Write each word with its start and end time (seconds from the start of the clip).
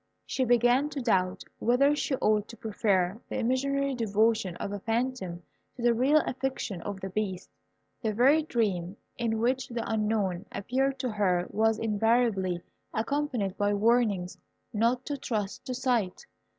She 0.25 0.45
began 0.45 0.89
to 0.89 0.99
doubt 0.99 1.43
whether 1.59 1.95
she 1.95 2.15
ought 2.15 2.47
to 2.47 2.57
prefer 2.57 3.21
the 3.29 3.37
imaginary 3.37 3.93
devotion 3.93 4.55
of 4.55 4.71
a 4.71 4.79
phantom 4.79 5.43
to 5.75 5.83
the 5.83 5.93
real 5.93 6.21
affection 6.25 6.81
of 6.81 6.99
the 7.01 7.11
Beast. 7.11 7.51
The 8.01 8.11
very 8.11 8.41
dream 8.41 8.97
in 9.19 9.37
which 9.37 9.67
the 9.67 9.83
Unknown 9.87 10.47
appeared 10.51 10.97
to 11.01 11.09
her 11.11 11.45
was 11.51 11.77
invariably 11.77 12.63
accompanied 12.91 13.55
by 13.59 13.75
warnings 13.75 14.39
not 14.73 15.05
to 15.05 15.17
trust 15.17 15.65
to 15.67 15.75
sight. 15.75 16.25